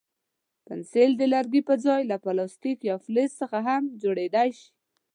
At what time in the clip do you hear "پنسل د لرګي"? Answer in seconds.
0.65-1.61